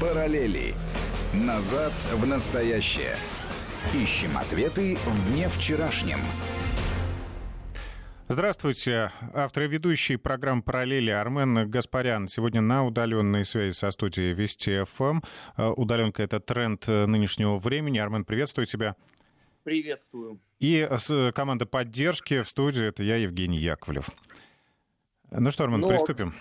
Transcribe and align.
Параллели. 0.00 0.74
Назад 1.34 1.92
в 2.14 2.26
настоящее. 2.26 3.16
Ищем 3.94 4.38
ответы 4.38 4.96
в 4.96 5.28
дне 5.28 5.50
вчерашнем. 5.50 6.20
Здравствуйте. 8.26 9.12
Автор 9.34 9.64
и 9.64 9.68
ведущий 9.68 10.16
программы 10.16 10.62
«Параллели» 10.62 11.10
Армен 11.10 11.68
Гаспарян. 11.68 12.28
Сегодня 12.28 12.62
на 12.62 12.86
удаленной 12.86 13.44
связи 13.44 13.74
со 13.74 13.90
студией 13.90 14.32
Вести 14.32 14.84
ФМ. 14.84 15.20
Э, 15.58 15.68
удаленка— 15.68 16.22
это 16.24 16.40
тренд 16.40 16.86
нынешнего 16.86 17.58
времени. 17.58 17.98
Армен, 17.98 18.24
приветствую 18.24 18.64
тебя. 18.66 18.96
Приветствую. 19.64 20.40
И 20.60 20.88
команда 21.34 21.66
поддержки 21.66 22.42
в 22.42 22.48
студии— 22.48 22.84
это 22.86 23.02
я, 23.02 23.16
Евгений 23.16 23.58
Яковлев. 23.58 24.08
Ну 25.30 25.50
что, 25.50 25.64
Армен, 25.64 25.80
Но... 25.80 25.88
приступим. 25.88 26.34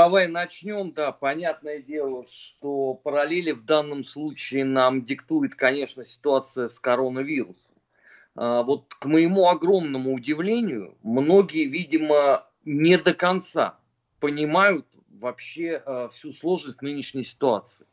Давай 0.00 0.28
начнем, 0.28 0.92
да, 0.92 1.10
понятное 1.10 1.80
дело, 1.80 2.24
что 2.28 2.94
параллели 2.94 3.50
в 3.50 3.64
данном 3.64 4.04
случае 4.04 4.64
нам 4.64 5.04
диктует, 5.04 5.56
конечно, 5.56 6.04
ситуация 6.04 6.68
с 6.68 6.78
коронавирусом. 6.78 7.74
А, 8.36 8.62
вот 8.62 8.94
к 8.94 9.06
моему 9.06 9.48
огромному 9.48 10.14
удивлению, 10.14 10.96
многие, 11.02 11.64
видимо, 11.64 12.46
не 12.64 12.96
до 12.96 13.12
конца 13.12 13.76
понимают 14.20 14.86
вообще 15.08 15.82
а, 15.84 16.10
всю 16.10 16.32
сложность 16.32 16.80
нынешней 16.80 17.24
ситуации. 17.24 17.84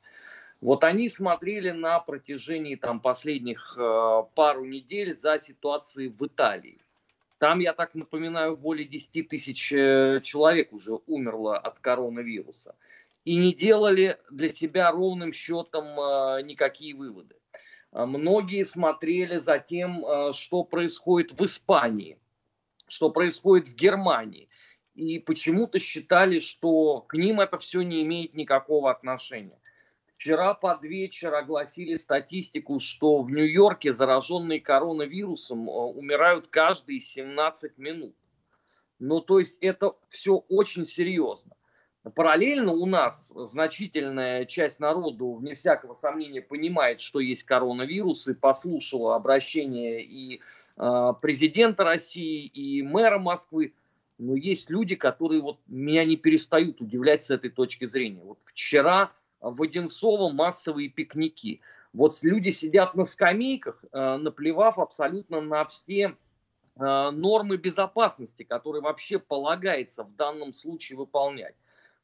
Вот 0.62 0.84
они 0.84 1.09
смотрели 1.09 1.71
на 1.71 1.99
протяжении 1.99 2.76
там, 2.76 2.99
последних 2.99 3.76
а, 3.79 4.21
пару 4.35 4.63
недель 4.63 5.12
за 5.15 5.40
ситуацией 5.40 6.09
в 6.09 6.23
Италии. 6.23 6.84
Там, 7.38 7.59
я 7.59 7.73
так 7.73 7.95
напоминаю, 7.95 8.55
более 8.55 8.88
10 8.88 9.27
тысяч 9.27 9.71
э, 9.73 10.21
человек 10.23 10.71
уже 10.71 10.93
умерло 11.05 11.57
от 11.57 11.80
коронавируса. 11.80 12.76
И 13.26 13.35
не 13.35 13.53
делали 13.53 14.17
для 14.30 14.52
себя 14.52 14.91
ровным 14.91 15.34
счетом 15.34 15.99
э, 15.99 16.43
никакие 16.43 16.95
выводы. 16.95 17.35
А 17.91 18.05
многие 18.05 18.63
смотрели 18.63 19.37
за 19.37 19.59
тем, 19.59 20.05
э, 20.05 20.32
что 20.34 20.63
происходит 20.63 21.37
в 21.37 21.43
Испании, 21.43 22.18
что 22.87 23.09
происходит 23.09 23.68
в 23.68 23.76
Германии. 23.76 24.48
И 24.93 25.20
почему-то 25.20 25.77
считали, 25.77 26.40
что 26.40 27.02
к 27.02 27.15
ним 27.15 27.41
это 27.41 27.57
все 27.57 27.81
не 27.81 28.04
имеет 28.04 28.34
никакого 28.34 28.90
отношения. 28.91 29.59
Вчера 30.26 30.55
под 30.55 30.81
вечер 30.81 31.35
огласили 31.35 31.98
статистику, 31.98 32.79
что 32.79 33.21
в 33.21 33.29
Нью-Йорке 33.29 33.93
зараженные 33.93 34.59
коронавирусом 34.59 35.70
э, 35.70 35.71
умирают 35.71 36.48
каждые 36.48 36.99
17 36.99 37.77
минут. 37.77 38.15
Ну, 38.98 39.21
то 39.21 39.37
есть 39.37 39.59
это 39.62 39.93
все 40.09 40.43
очень 40.49 40.87
серьезно. 40.87 41.55
Параллельно 42.15 42.71
у 42.71 42.87
нас 42.87 43.31
значительная 43.35 44.46
часть 44.46 44.79
народу, 44.79 45.34
вне 45.34 45.53
всякого 45.53 45.93
сомнения, 45.93 46.41
понимает, 46.41 47.01
что 47.01 47.20
есть 47.20 47.43
коронавирус, 47.43 48.27
и 48.27 48.34
послушала 48.34 49.15
обращение 49.15 50.03
и 50.03 50.41
э, 50.76 51.13
президента 51.21 51.84
России, 51.84 52.48
и 52.48 52.81
мэра 52.81 53.20
Москвы. 53.20 53.76
Но 54.18 54.35
есть 54.35 54.71
люди, 54.71 54.96
которые 54.96 55.41
вот 55.41 55.59
меня 55.68 56.03
не 56.03 56.18
перестают 56.18 56.81
удивлять 56.81 57.21
с 57.21 57.29
этой 57.29 57.51
точки 57.51 57.85
зрения. 57.85 58.23
Вот 58.23 58.40
вчера 58.46 59.12
в 59.51 59.62
Одинцово 59.62 60.32
массовые 60.32 60.90
пикники. 60.90 61.62
Вот 61.93 62.18
люди 62.24 62.49
сидят 62.49 62.96
на 62.96 63.05
скамейках, 63.05 63.84
э, 63.91 64.18
наплевав 64.18 64.79
абсолютно 64.79 65.40
на 65.40 65.66
все 65.66 66.16
э, 66.78 67.09
нормы 67.12 67.57
безопасности, 67.57 68.44
которые 68.44 68.81
вообще 68.81 69.19
полагается 69.19 70.03
в 70.03 70.16
данном 70.16 70.53
случае 70.53 70.97
выполнять. 70.97 71.56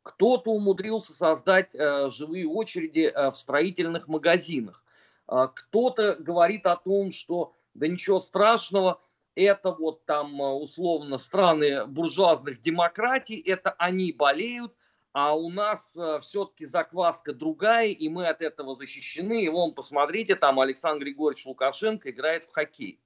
Кто-то 0.04 0.52
умудрился 0.52 1.14
создать 1.14 1.74
э, 1.74 2.10
живые 2.12 2.48
очереди 2.48 3.12
в 3.16 3.36
строительных 3.36 4.08
магазинах. 4.08 4.84
Кто-то 5.28 6.16
говорит 6.20 6.66
о 6.66 6.76
том, 6.76 7.14
что 7.14 7.54
да 7.74 7.88
ничего 7.88 8.20
страшного, 8.20 9.00
это 9.36 9.72
вот 9.72 10.04
там 10.06 10.42
условно 10.42 11.20
страны 11.20 11.86
буржуазных 11.86 12.62
демократий, 12.62 13.40
это 13.40 13.72
они 13.78 14.12
болеют, 14.12 14.74
а 15.14 15.36
у 15.36 15.50
нас 15.50 15.96
э, 15.98 16.20
все-таки 16.22 16.66
закваска 16.66 17.34
другая, 17.34 17.90
и 17.90 18.08
мы 18.08 18.28
от 18.28 18.42
этого 18.42 18.76
защищены. 18.76 19.44
И 19.44 19.50
вон, 19.50 19.74
посмотрите, 19.74 20.36
там 20.36 20.60
Александр 20.60 21.06
Григорьевич 21.06 21.46
Лукашенко 21.46 22.12
играет 22.12 22.46
в 22.46 22.52
хоккей. 22.52 23.00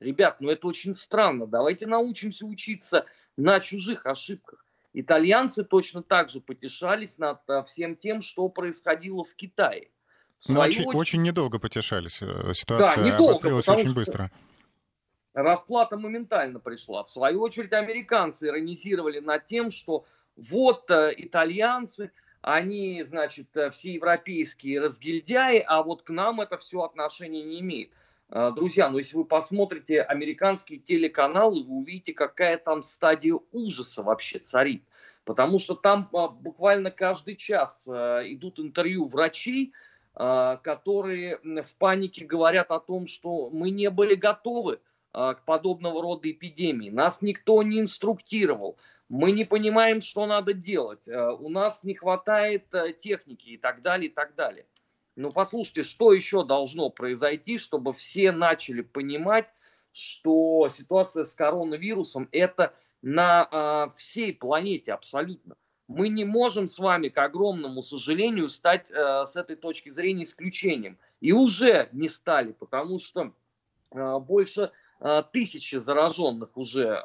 Ребят, 0.00 0.40
ну 0.40 0.50
это 0.50 0.66
очень 0.66 0.94
странно. 0.94 1.46
Давайте 1.46 1.86
научимся 1.86 2.46
учиться 2.46 3.06
на 3.36 3.60
чужих 3.60 4.06
ошибках. 4.06 4.64
Итальянцы 4.92 5.62
точно 5.62 6.02
так 6.02 6.30
же 6.30 6.40
потешались 6.40 7.16
над 7.18 7.38
э, 7.48 7.62
всем 7.68 7.94
тем, 7.96 8.22
что 8.22 8.48
происходило 8.48 9.22
в 9.22 9.34
Китае. 9.36 9.90
В 10.40 10.48
ну, 10.48 10.60
очень, 10.60 10.80
очередь... 10.80 10.94
очень 10.96 11.22
недолго 11.22 11.60
потешались. 11.60 12.20
Э, 12.22 12.52
ситуация 12.54 13.04
да, 13.04 13.08
недолго, 13.08 13.32
обострилась 13.32 13.68
очень 13.68 13.94
быстро. 13.94 14.32
Расплата 15.32 15.96
моментально 15.96 16.58
пришла. 16.58 17.04
В 17.04 17.10
свою 17.10 17.40
очередь 17.40 17.72
американцы 17.72 18.48
иронизировали 18.48 19.20
над 19.20 19.46
тем, 19.46 19.70
что 19.70 20.06
вот 20.48 20.90
э, 20.90 21.14
итальянцы, 21.16 22.12
они, 22.40 23.02
значит, 23.02 23.54
э, 23.56 23.70
все 23.70 23.94
европейские 23.94 24.80
разгильдяи, 24.80 25.62
а 25.66 25.82
вот 25.82 26.02
к 26.02 26.10
нам 26.10 26.40
это 26.40 26.56
все 26.56 26.82
отношение 26.82 27.42
не 27.42 27.60
имеет. 27.60 27.90
Э, 28.30 28.50
друзья, 28.54 28.88
ну 28.88 28.98
если 28.98 29.16
вы 29.16 29.24
посмотрите 29.24 30.00
американские 30.00 30.78
телеканалы, 30.78 31.62
вы 31.62 31.74
увидите, 31.74 32.14
какая 32.14 32.56
там 32.56 32.82
стадия 32.82 33.38
ужаса 33.52 34.02
вообще 34.02 34.38
царит. 34.38 34.82
Потому 35.24 35.58
что 35.58 35.74
там 35.74 36.08
буквально 36.10 36.90
каждый 36.90 37.36
час 37.36 37.86
идут 37.86 38.58
интервью 38.58 39.04
врачей, 39.04 39.74
которые 40.14 41.38
в 41.44 41.76
панике 41.78 42.24
говорят 42.24 42.70
о 42.70 42.80
том, 42.80 43.06
что 43.06 43.50
мы 43.50 43.70
не 43.70 43.90
были 43.90 44.14
готовы 44.14 44.80
к 45.12 45.36
подобного 45.44 46.02
рода 46.02 46.28
эпидемии. 46.28 46.88
Нас 46.88 47.20
никто 47.20 47.62
не 47.62 47.80
инструктировал 47.80 48.78
мы 49.10 49.32
не 49.32 49.44
понимаем, 49.44 50.00
что 50.00 50.24
надо 50.24 50.54
делать, 50.54 51.06
э, 51.08 51.30
у 51.32 51.48
нас 51.48 51.82
не 51.82 51.94
хватает 51.94 52.72
э, 52.72 52.92
техники 52.92 53.48
и 53.48 53.56
так 53.58 53.82
далее, 53.82 54.08
и 54.08 54.12
так 54.14 54.36
далее. 54.36 54.66
Ну, 55.16 55.32
послушайте, 55.32 55.82
что 55.82 56.12
еще 56.12 56.44
должно 56.44 56.90
произойти, 56.90 57.58
чтобы 57.58 57.92
все 57.92 58.30
начали 58.30 58.82
понимать, 58.82 59.48
что 59.92 60.68
ситуация 60.70 61.24
с 61.24 61.34
коронавирусом 61.34 62.28
это 62.30 62.72
на 63.02 63.48
э, 63.50 63.98
всей 63.98 64.32
планете 64.32 64.92
абсолютно. 64.92 65.56
Мы 65.88 66.08
не 66.08 66.24
можем 66.24 66.68
с 66.68 66.78
вами, 66.78 67.08
к 67.08 67.18
огромному 67.18 67.82
сожалению, 67.82 68.48
стать 68.48 68.88
с 68.90 69.34
этой 69.34 69.56
точки 69.56 69.90
зрения 69.90 70.22
исключением. 70.22 70.98
И 71.20 71.32
уже 71.32 71.88
не 71.90 72.08
стали, 72.08 72.52
потому 72.52 73.00
что 73.00 73.32
больше 73.92 74.70
тысячи 75.32 75.80
зараженных 75.80 76.56
уже 76.56 77.02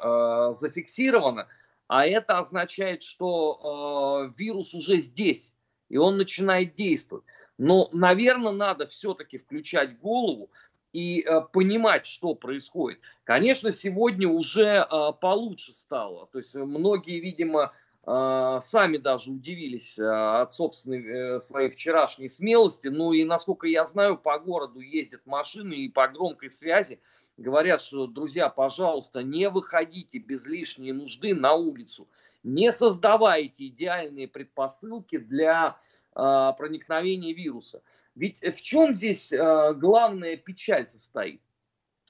зафиксировано. 0.54 1.48
А 1.88 2.06
это 2.06 2.38
означает, 2.38 3.02
что 3.02 4.28
э, 4.28 4.32
вирус 4.36 4.74
уже 4.74 5.00
здесь, 5.00 5.52
и 5.88 5.96
он 5.96 6.16
начинает 6.16 6.74
действовать. 6.74 7.24
Но, 7.58 7.88
наверное, 7.92 8.52
надо 8.52 8.86
все-таки 8.86 9.38
включать 9.38 9.98
голову 10.00 10.50
и 10.92 11.22
э, 11.22 11.40
понимать, 11.52 12.06
что 12.06 12.34
происходит. 12.34 13.00
Конечно, 13.24 13.70
сегодня 13.70 14.28
уже 14.28 14.86
э, 14.90 15.12
получше 15.20 15.74
стало. 15.74 16.26
То 16.32 16.38
есть 16.38 16.54
многие, 16.54 17.20
видимо, 17.20 17.72
э, 18.04 18.60
сами 18.64 18.96
даже 18.96 19.30
удивились 19.30 19.98
э, 19.98 20.04
от 20.04 20.54
собственной 20.54 21.04
э, 21.36 21.40
своей 21.40 21.70
вчерашней 21.70 22.28
смелости. 22.28 22.88
Ну 22.88 23.12
и, 23.12 23.24
насколько 23.24 23.68
я 23.68 23.86
знаю, 23.86 24.16
по 24.18 24.38
городу 24.38 24.80
ездят 24.80 25.24
машины 25.24 25.74
и 25.74 25.88
по 25.88 26.08
громкой 26.08 26.50
связи 26.50 26.98
говорят, 27.36 27.80
что, 27.82 28.06
друзья, 28.06 28.48
пожалуйста, 28.48 29.22
не 29.22 29.48
выходите 29.48 30.18
без 30.18 30.46
лишней 30.46 30.92
нужды 30.92 31.34
на 31.34 31.54
улицу, 31.54 32.08
не 32.42 32.72
создавайте 32.72 33.66
идеальные 33.68 34.28
предпосылки 34.28 35.18
для 35.18 35.78
э, 36.14 36.52
проникновения 36.56 37.34
вируса. 37.34 37.82
Ведь 38.14 38.40
в 38.40 38.62
чем 38.62 38.94
здесь 38.94 39.32
э, 39.32 39.74
главная 39.74 40.36
печаль 40.36 40.88
состоит? 40.88 41.40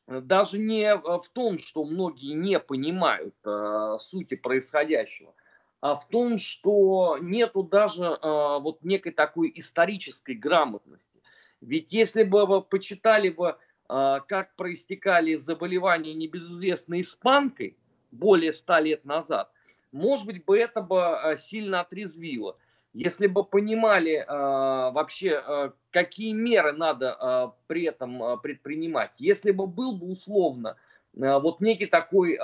Даже 0.06 0.58
не 0.58 0.96
в 0.96 1.25
том, 1.32 1.58
что 1.58 1.84
многие 1.84 2.34
не 2.34 2.61
понимают 2.61 3.34
э, 3.44 3.96
сути 3.99 4.37
происходящего, 4.37 5.34
а 5.81 5.96
в 5.96 6.06
том, 6.08 6.38
что 6.38 7.19
нету 7.20 7.64
даже 7.64 8.05
э, 8.05 8.19
вот 8.23 8.82
некой 8.82 9.12
такой 9.12 9.52
исторической 9.56 10.37
грамотности. 10.37 11.20
Ведь 11.61 11.93
если 11.93 12.23
бы 12.23 12.46
вы 12.46 12.62
почитали 12.62 13.31
бы 13.31 13.56
как 13.88 14.55
проистекали 14.56 15.37
заболевания 15.37 16.15
небезызвестной 16.15 17.03
испанкой 17.03 17.77
более 18.11 18.53
ста 18.53 18.81
лет 18.81 19.05
назад, 19.05 19.50
может 19.93 20.27
быть, 20.27 20.44
бы 20.44 20.59
это 20.59 20.81
бы 20.81 21.05
а, 21.05 21.37
сильно 21.37 21.81
отрезвило. 21.81 22.56
Если 22.93 23.27
бы 23.27 23.44
понимали 23.44 24.15
э, 24.15 24.27
вообще, 24.27 25.73
какие 25.91 26.33
меры 26.33 26.73
надо 26.73 27.55
при 27.67 27.85
этом 27.85 28.41
предпринимать, 28.41 29.11
если 29.19 29.50
бы 29.50 29.67
был 29.67 29.97
бы 29.97 30.06
условно 30.06 30.77
вот 31.12 31.61
некий 31.61 31.87
такой 31.87 32.38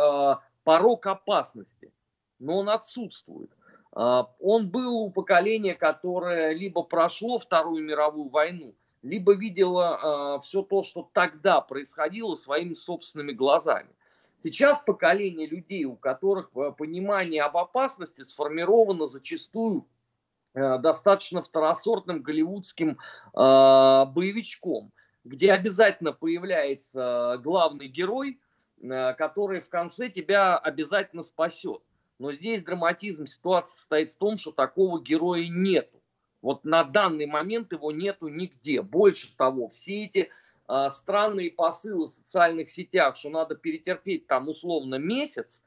порог 0.62 1.06
опасности, 1.06 1.90
но 2.38 2.58
он 2.58 2.68
отсутствует. 2.68 3.50
Он 3.92 4.68
был 4.68 4.96
у 4.96 5.10
поколения, 5.10 5.74
которое 5.74 6.52
либо 6.52 6.82
прошло 6.82 7.38
Вторую 7.38 7.82
мировую 7.82 8.28
войну, 8.28 8.74
либо 9.02 9.34
видело 9.34 10.40
все 10.44 10.62
то, 10.62 10.82
что 10.84 11.08
тогда 11.12 11.60
происходило 11.60 12.36
своими 12.36 12.74
собственными 12.74 13.32
глазами. 13.32 13.88
Сейчас 14.42 14.80
поколение 14.80 15.46
людей, 15.46 15.84
у 15.84 15.96
которых 15.96 16.50
понимание 16.76 17.42
об 17.42 17.56
опасности 17.56 18.22
сформировано 18.22 19.06
зачастую 19.08 19.86
достаточно 20.54 21.42
второсортным 21.42 22.22
голливудским 22.22 22.98
боевичком– 23.34 24.92
где 25.24 25.52
обязательно 25.52 26.12
появляется 26.12 27.38
главный 27.42 27.88
герой, 27.88 28.40
э, 28.80 29.14
который 29.14 29.60
в 29.60 29.68
конце 29.68 30.08
тебя 30.08 30.58
обязательно 30.58 31.22
спасет. 31.22 31.82
Но 32.18 32.32
здесь 32.32 32.62
драматизм 32.62 33.26
ситуации 33.26 33.76
состоит 33.76 34.12
в 34.12 34.16
том, 34.16 34.38
что 34.38 34.52
такого 34.52 35.00
героя 35.00 35.46
нету. 35.48 36.01
Вот 36.42 36.64
на 36.64 36.84
данный 36.84 37.26
момент 37.26 37.72
его 37.72 37.92
нету 37.92 38.28
нигде. 38.28 38.82
Больше 38.82 39.34
того, 39.36 39.68
все 39.68 40.04
эти 40.04 40.28
э, 40.68 40.88
странные 40.90 41.52
посылы 41.52 42.08
в 42.08 42.12
социальных 42.12 42.68
сетях, 42.68 43.16
что 43.16 43.30
надо 43.30 43.54
перетерпеть 43.54 44.26
там 44.26 44.48
условно 44.48 44.96
месяц, 44.96 45.62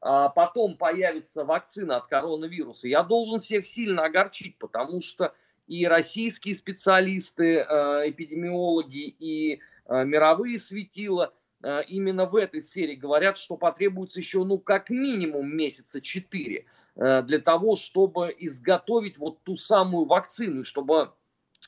а 0.00 0.28
потом 0.28 0.76
появится 0.76 1.44
вакцина 1.44 1.96
от 1.96 2.06
коронавируса, 2.06 2.86
я 2.88 3.02
должен 3.02 3.40
всех 3.40 3.66
сильно 3.66 4.04
огорчить, 4.04 4.56
потому 4.58 5.02
что 5.02 5.34
и 5.66 5.86
российские 5.86 6.54
специалисты, 6.54 7.58
э, 7.58 8.10
эпидемиологи, 8.10 9.14
и 9.18 9.60
э, 9.86 10.04
мировые 10.04 10.58
светила 10.58 11.34
э, 11.62 11.82
именно 11.88 12.26
в 12.26 12.36
этой 12.36 12.62
сфере 12.62 12.96
говорят, 12.96 13.38
что 13.38 13.56
потребуется 13.56 14.18
еще, 14.18 14.44
ну, 14.44 14.58
как 14.58 14.88
минимум 14.88 15.54
месяца 15.54 16.00
четыре 16.00 16.64
для 16.98 17.38
того, 17.38 17.76
чтобы 17.76 18.34
изготовить 18.38 19.18
вот 19.18 19.38
ту 19.44 19.56
самую 19.56 20.06
вакцину, 20.06 20.64
чтобы 20.64 21.12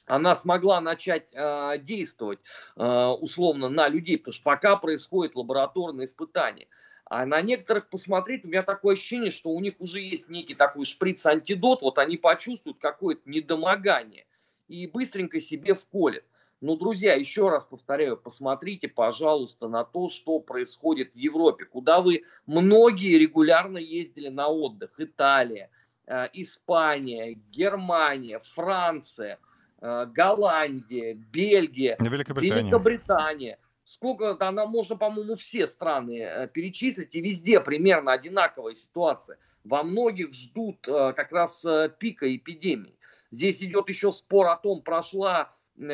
она 0.06 0.34
смогла 0.34 0.80
начать 0.80 1.30
э, 1.32 1.78
действовать 1.78 2.40
э, 2.76 3.06
условно 3.20 3.68
на 3.68 3.88
людей, 3.88 4.18
потому 4.18 4.32
что 4.32 4.42
пока 4.42 4.76
происходит 4.76 5.36
лабораторное 5.36 6.06
испытание. 6.06 6.66
А 7.04 7.26
на 7.26 7.40
некоторых 7.42 7.88
посмотреть, 7.88 8.44
у 8.44 8.48
меня 8.48 8.62
такое 8.62 8.94
ощущение, 8.94 9.30
что 9.30 9.50
у 9.50 9.60
них 9.60 9.74
уже 9.78 10.00
есть 10.00 10.28
некий 10.28 10.54
такой 10.54 10.84
шприц-антидот, 10.84 11.82
вот 11.82 11.98
они 11.98 12.16
почувствуют 12.16 12.78
какое-то 12.78 13.22
недомогание 13.24 14.26
и 14.68 14.86
быстренько 14.86 15.40
себе 15.40 15.74
вколят. 15.74 16.24
Но, 16.60 16.76
друзья, 16.76 17.14
еще 17.14 17.48
раз 17.48 17.64
повторяю, 17.64 18.18
посмотрите, 18.18 18.86
пожалуйста, 18.86 19.68
на 19.68 19.82
то, 19.84 20.10
что 20.10 20.40
происходит 20.40 21.12
в 21.14 21.16
Европе, 21.16 21.64
куда 21.64 22.02
вы 22.02 22.24
многие 22.46 23.16
регулярно 23.16 23.78
ездили 23.78 24.28
на 24.28 24.48
отдых. 24.48 24.90
Италия, 24.98 25.70
э, 26.06 26.28
Испания, 26.34 27.38
Германия, 27.50 28.40
Франция, 28.54 29.38
э, 29.80 30.06
Голландия, 30.12 31.14
Бельгия, 31.14 31.96
Великобритания. 31.98 32.62
Великобритания– 32.62 33.58
сколько, 33.84 34.36
она 34.38 34.66
можно, 34.66 34.96
по-моему, 34.96 35.36
все 35.36 35.66
страны 35.66 36.20
э, 36.20 36.46
перечислить, 36.48 37.14
и 37.14 37.22
везде 37.22 37.60
примерно 37.60 38.12
одинаковая 38.12 38.74
ситуация. 38.74 39.38
Во 39.64 39.82
многих 39.82 40.32
ждут 40.32 40.78
как 40.86 41.32
раз 41.32 41.66
пика 41.98 42.34
эпидемии. 42.34 42.94
Здесь 43.30 43.62
идет 43.62 43.90
еще 43.90 44.10
спор 44.10 44.46
о 44.46 44.56
том, 44.56 44.80
прошла 44.80 45.50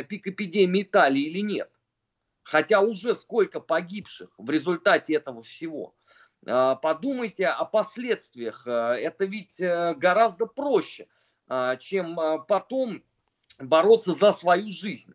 пик 0.08 0.26
эпидемии 0.26 0.82
Италии 0.82 1.22
или 1.22 1.40
нет. 1.40 1.70
Хотя 2.42 2.80
уже 2.80 3.14
сколько 3.14 3.60
погибших 3.60 4.30
в 4.38 4.50
результате 4.50 5.14
этого 5.14 5.42
всего. 5.42 5.94
Подумайте 6.42 7.46
о 7.48 7.64
последствиях. 7.64 8.66
Это 8.66 9.24
ведь 9.24 9.58
гораздо 9.58 10.46
проще, 10.46 11.08
чем 11.80 12.16
потом 12.46 13.02
бороться 13.58 14.14
за 14.14 14.30
свою 14.30 14.70
жизнь. 14.70 15.14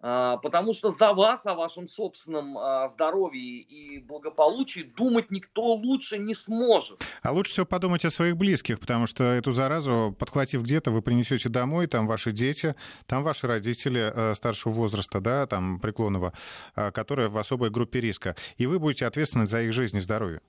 А, 0.00 0.36
потому 0.36 0.72
что 0.74 0.90
за 0.90 1.12
вас, 1.12 1.44
о 1.46 1.54
вашем 1.54 1.88
собственном 1.88 2.56
а, 2.56 2.88
здоровье 2.88 3.60
и 3.60 3.98
благополучии 3.98 4.82
думать 4.96 5.30
никто 5.30 5.74
лучше 5.74 6.18
не 6.18 6.34
сможет. 6.34 7.04
А 7.22 7.32
лучше 7.32 7.52
всего 7.52 7.66
подумать 7.66 8.04
о 8.04 8.10
своих 8.10 8.36
близких, 8.36 8.78
потому 8.78 9.08
что 9.08 9.24
эту 9.24 9.50
заразу, 9.50 10.14
подхватив 10.16 10.62
где-то, 10.62 10.92
вы 10.92 11.02
принесете 11.02 11.48
домой, 11.48 11.88
там 11.88 12.06
ваши 12.06 12.30
дети, 12.30 12.76
там 13.06 13.24
ваши 13.24 13.48
родители 13.48 14.12
э, 14.14 14.34
старшего 14.36 14.72
возраста, 14.72 15.20
да, 15.20 15.46
там 15.46 15.80
преклонного, 15.80 16.32
а, 16.76 16.92
которые 16.92 17.28
в 17.28 17.36
особой 17.36 17.70
группе 17.70 18.00
риска, 18.00 18.36
и 18.56 18.66
вы 18.66 18.78
будете 18.78 19.04
ответственны 19.04 19.46
за 19.46 19.62
их 19.62 19.72
жизнь 19.72 19.96
и 19.96 20.00
здоровье. 20.00 20.40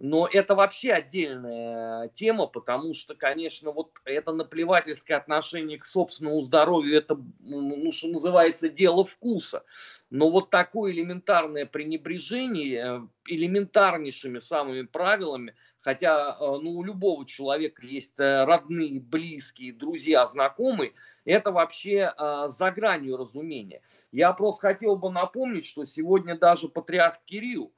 Но 0.00 0.28
это 0.30 0.56
вообще 0.56 0.92
отдельная 0.92 2.08
тема, 2.08 2.46
потому 2.46 2.94
что, 2.94 3.14
конечно, 3.14 3.70
вот 3.70 3.92
это 4.04 4.32
наплевательское 4.32 5.16
отношение 5.16 5.78
к 5.78 5.86
собственному 5.86 6.42
здоровью, 6.42 6.98
это, 6.98 7.16
ну, 7.38 7.92
что 7.92 8.08
называется, 8.08 8.68
дело 8.68 9.04
вкуса. 9.04 9.64
Но 10.10 10.30
вот 10.30 10.50
такое 10.50 10.92
элементарное 10.92 11.66
пренебрежение 11.66 12.84
э, 12.84 13.32
элементарнейшими 13.32 14.38
самыми 14.38 14.82
правилами, 14.82 15.54
хотя 15.80 16.36
э, 16.38 16.58
ну, 16.60 16.72
у 16.72 16.84
любого 16.84 17.24
человека 17.26 17.84
есть 17.84 18.14
э, 18.18 18.44
родные, 18.44 19.00
близкие, 19.00 19.72
друзья, 19.72 20.26
знакомые, 20.26 20.92
это 21.24 21.52
вообще 21.52 22.12
за 22.48 22.70
гранью 22.70 23.16
разумения. 23.16 23.80
Я 24.12 24.32
просто 24.34 24.68
хотел 24.68 24.96
бы 24.96 25.10
напомнить, 25.10 25.64
что 25.64 25.86
сегодня 25.86 26.38
даже 26.38 26.68
патриарх 26.68 27.18
Кирилл, 27.24 27.72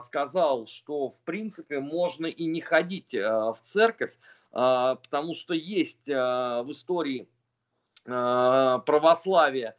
сказал, 0.00 0.66
что 0.66 1.08
в 1.08 1.18
принципе 1.20 1.80
можно 1.80 2.26
и 2.26 2.44
не 2.46 2.60
ходить 2.60 3.14
а, 3.14 3.52
в 3.52 3.60
церковь, 3.62 4.16
а, 4.52 4.96
потому 4.96 5.34
что 5.34 5.54
есть 5.54 6.06
в 6.06 6.66
истории 6.70 7.28
православия 8.04 9.76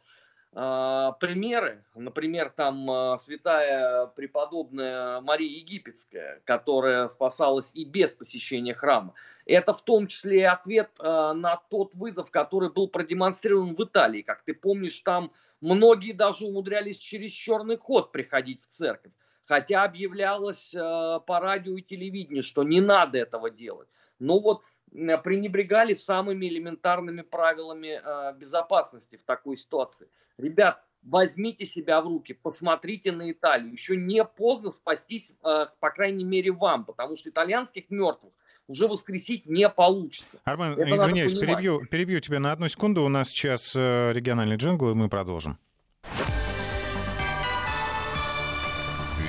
примеры, 0.52 1.84
например, 1.94 2.50
там 2.56 3.18
святая 3.18 4.06
преподобная 4.06 5.20
Мария 5.20 5.58
Египетская, 5.58 6.40
которая 6.44 7.08
спасалась 7.08 7.70
и 7.74 7.84
без 7.84 8.14
посещения 8.14 8.72
храма. 8.72 9.12
Это 9.44 9.74
в 9.74 9.82
том 9.82 10.06
числе 10.06 10.38
и 10.38 10.44
ответ 10.44 10.90
на 11.00 11.60
тот 11.68 11.94
вызов, 11.94 12.30
который 12.30 12.70
был 12.70 12.88
продемонстрирован 12.88 13.74
в 13.74 13.84
Италии. 13.84 14.22
Как 14.22 14.42
ты 14.44 14.54
помнишь, 14.54 14.98
там 15.00 15.32
многие 15.60 16.12
даже 16.12 16.46
умудрялись 16.46 16.96
через 16.96 17.32
черный 17.32 17.76
ход 17.76 18.12
приходить 18.12 18.62
в 18.62 18.68
церковь 18.68 19.12
хотя 19.46 19.84
объявлялось 19.84 20.74
э, 20.74 20.78
по 20.78 21.40
радио 21.40 21.76
и 21.76 21.82
телевидению, 21.82 22.42
что 22.42 22.62
не 22.62 22.80
надо 22.80 23.18
этого 23.18 23.50
делать. 23.50 23.88
Но 24.18 24.38
вот 24.38 24.62
пренебрегали 24.90 25.92
самыми 25.94 26.46
элементарными 26.46 27.22
правилами 27.22 28.00
э, 28.02 28.36
безопасности 28.38 29.16
в 29.16 29.24
такой 29.24 29.56
ситуации. 29.56 30.08
Ребят, 30.38 30.82
возьмите 31.02 31.64
себя 31.64 32.00
в 32.00 32.06
руки, 32.06 32.32
посмотрите 32.32 33.10
на 33.10 33.30
Италию. 33.30 33.72
Еще 33.72 33.96
не 33.96 34.24
поздно 34.24 34.70
спастись, 34.70 35.32
э, 35.42 35.66
по 35.80 35.90
крайней 35.90 36.24
мере, 36.24 36.52
вам, 36.52 36.84
потому 36.84 37.16
что 37.16 37.28
итальянских 37.28 37.90
мертвых 37.90 38.32
уже 38.66 38.88
воскресить 38.88 39.46
не 39.46 39.68
получится. 39.68 40.40
Армен, 40.44 40.72
Это 40.72 40.94
извиняюсь, 40.94 41.34
перебью, 41.34 41.84
перебью 41.86 42.20
тебя 42.20 42.40
на 42.40 42.52
одну 42.52 42.68
секунду. 42.68 43.02
У 43.02 43.08
нас 43.08 43.28
сейчас 43.28 43.74
региональный 43.74 44.56
джингл, 44.56 44.90
и 44.90 44.94
мы 44.94 45.10
продолжим. 45.10 45.58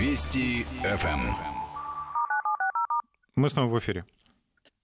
Вести 0.06 0.66
ФМ. 0.84 1.08
Эм. 1.08 1.36
Мы 3.36 3.50
снова 3.50 3.74
в 3.74 3.80
эфире. 3.80 4.06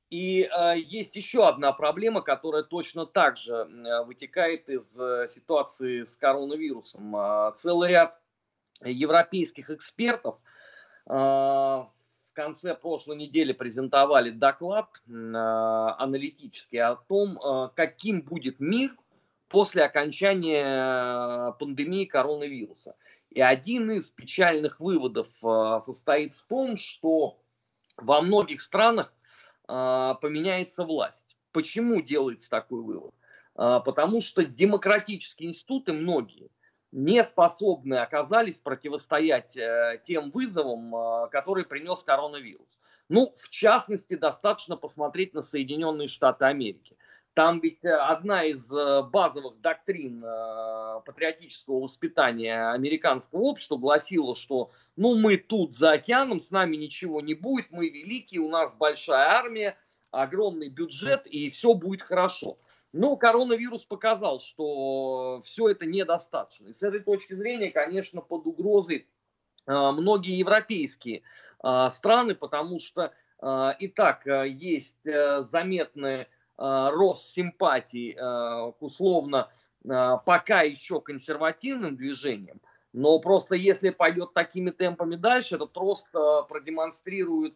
И 0.10 0.42
э, 0.42 0.80
есть 0.80 1.16
еще 1.16 1.48
одна 1.48 1.74
проблема, 1.74 2.22
которая 2.22 2.64
точно 2.64 3.06
так 3.06 3.38
же 3.38 3.54
э, 3.54 4.04
вытекает 4.04 4.68
из 4.68 4.98
э, 4.98 5.28
ситуации 5.28 6.06
с 6.06 6.18
коронавирусом. 6.18 7.16
Э, 7.16 7.52
целый 7.56 7.92
ряд 7.92 8.20
европейских 8.84 9.70
экспертов 9.70 10.40
э, 11.06 11.14
в 11.14 11.92
конце 12.34 12.74
прошлой 12.74 13.18
недели 13.18 13.54
презентовали 13.54 14.32
доклад 14.32 14.88
э, 15.08 15.12
аналитический 15.12 16.82
о 16.82 16.96
том, 16.96 17.38
э, 17.38 17.70
каким 17.76 18.24
будет 18.24 18.60
мир 18.60 18.96
после 19.50 19.84
окончания 19.84 20.66
э, 20.66 21.52
пандемии 21.60 22.06
коронавируса. 22.06 22.96
И 23.32 23.40
один 23.40 23.90
из 23.92 24.12
печальных 24.12 24.80
выводов 24.82 25.30
а, 25.42 25.80
состоит 25.80 26.34
в 26.34 26.44
том, 26.44 26.76
что 26.76 27.40
во 27.96 28.22
многих 28.22 28.60
странах 28.60 29.14
а, 29.68 30.16
поменяется 30.16 30.84
власть. 30.84 31.38
Почему 31.54 32.02
делается 32.02 32.50
такой 32.50 32.82
вывод? 32.82 33.14
А, 33.56 33.80
потому 33.80 34.20
что 34.20 34.44
демократические 34.44 35.50
институты 35.50 35.94
многие 35.94 36.50
не 36.92 37.24
способны 37.24 37.96
оказались 37.96 38.60
противостоять 38.60 39.56
э, 39.56 40.02
тем 40.06 40.30
вызовам, 40.30 41.30
которые 41.30 41.66
принес 41.66 42.04
коронавирус. 42.04 42.68
Ну, 43.08 43.34
в 43.38 43.50
частности, 43.50 44.16
достаточно 44.16 44.76
посмотреть 44.76 45.34
на 45.34 45.42
Соединенные 45.42 46.10
Штаты 46.10 46.44
Америки. 46.44 46.98
Там 47.34 47.62
ведь 47.62 47.84
э, 47.86 47.94
одна 47.94 48.44
из 48.44 48.72
э, 48.74 49.04
базовых 49.04 49.62
доктрин 49.62 50.22
э, 50.24 51.02
патриотического 51.06 51.80
воспитания 51.80 52.72
американского 52.72 53.40
общества 53.42 53.78
гласила, 53.78 54.36
что 54.36 54.72
ну 54.98 55.16
мы 55.16 55.38
тут 55.38 55.78
за 55.78 55.94
океаном, 55.94 56.42
с 56.42 56.52
нами 56.52 56.76
ничего 56.76 57.22
не 57.22 57.34
будет, 57.34 57.72
мы 57.72 57.88
великие, 57.88 58.42
у 58.42 58.50
нас 58.50 58.74
большая 58.74 59.30
армия, 59.30 59.78
огромный 60.12 60.68
бюджет, 60.68 61.26
и 61.26 61.50
все 61.50 61.74
будет 61.74 62.02
хорошо. 62.02 62.58
Но 62.92 63.16
коронавирус 63.16 63.86
показал, 63.86 64.42
что 64.42 65.42
все 65.46 65.70
это 65.70 65.86
недостаточно. 65.86 66.68
И 66.68 66.74
с 66.74 66.84
этой 66.84 67.00
точки 67.00 67.34
зрения, 67.34 67.72
конечно, 67.72 68.20
под 68.20 68.46
угрозой 68.46 69.08
многие 69.66 70.38
европейские 70.38 71.22
страны, 71.92 72.36
потому 72.36 72.82
что 72.82 73.14
и 73.80 73.88
так 73.88 74.26
есть 74.26 74.98
заметный 75.04 76.28
рост 76.62 77.34
симпатий 77.34 78.14
к 78.14 78.76
условно 78.82 79.50
пока 79.84 80.62
еще 80.62 81.02
консервативным 81.02 81.96
движениям. 81.96 82.62
Но 82.94 83.20
просто 83.20 83.56
если 83.56 83.90
пойдет 83.90 84.34
такими 84.34 84.70
темпами 84.70 85.16
дальше, 85.16 85.56
этот 85.56 85.76
рост 85.78 86.12
продемонстрирует 86.12 87.56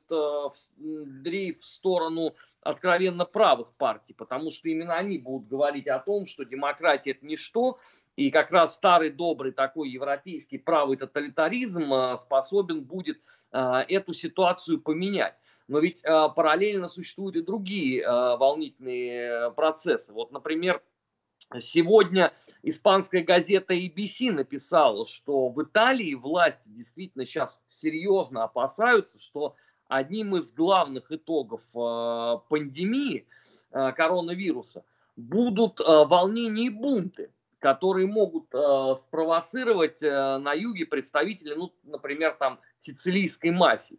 дрейф 0.77 1.59
в 1.59 1.65
сторону 1.65 2.33
откровенно 2.61 3.25
правых 3.25 3.73
партий, 3.77 4.13
потому 4.13 4.49
что 4.51 4.69
именно 4.69 4.95
они 4.95 5.19
будут 5.19 5.47
говорить 5.49 5.87
о 5.87 5.99
том, 5.99 6.25
что 6.25 6.45
демократия 6.45 7.11
это 7.11 7.25
ничто, 7.25 7.77
и 8.15 8.31
как 8.31 8.49
раз 8.49 8.75
старый 8.75 9.11
добрый 9.11 9.51
такой 9.51 9.89
европейский 9.89 10.57
правый 10.57 10.97
тоталитаризм 10.97 12.17
способен 12.17 12.81
будет 12.81 13.19
эту 13.51 14.13
ситуацию 14.13 14.81
поменять. 14.81 15.35
Но 15.67 15.79
ведь 15.79 16.03
а, 16.05 16.29
параллельно 16.29 16.87
существуют 16.87 17.35
и 17.35 17.41
другие 17.41 18.07
волнительные 18.07 19.51
процессы. 19.51 20.13
Вот, 20.13 20.31
например, 20.31 20.81
сегодня 21.59 22.33
испанская 22.63 23.23
газета 23.23 23.73
ABC 23.73 24.31
написала, 24.31 25.07
что 25.07 25.49
в 25.49 25.63
Италии 25.63 26.13
власти 26.15 26.67
действительно 26.67 27.25
сейчас 27.25 27.59
серьезно 27.67 28.43
опасаются, 28.43 29.19
что 29.19 29.55
одним 29.87 30.35
из 30.35 30.51
главных 30.51 31.11
итогов 31.11 31.61
э, 31.73 32.37
пандемии 32.49 33.27
э, 33.71 33.91
коронавируса 33.93 34.83
будут 35.15 35.79
э, 35.79 35.83
волнения 35.83 36.65
и 36.65 36.69
бунты, 36.69 37.31
которые 37.59 38.05
могут 38.05 38.45
спровоцировать 39.01 39.99
на 39.99 40.53
юге 40.53 40.85
представители, 40.85 41.55
ну, 41.55 41.73
например, 41.83 42.35
там 42.37 42.59
сицилийской 42.77 43.49
мафии. 43.49 43.97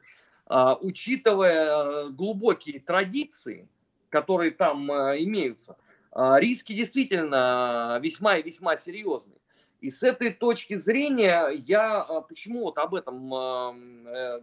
Учитывая 0.49 2.09
глубокие 2.11 2.81
традиции, 2.81 3.69
которые 4.11 4.53
там 4.53 4.91
имеются, 4.91 5.77
риски 6.15 6.73
действительно 6.73 7.99
весьма 8.03 8.37
и 8.39 8.43
весьма 8.43 8.77
серьезные. 8.77 9.39
И 9.81 9.91
с 9.91 10.03
этой 10.03 10.33
точки 10.33 10.77
зрения 10.77 11.49
я 11.67 12.05
почему 12.29 12.65
вот 12.65 12.79
об 12.79 12.95
этом 12.95 13.29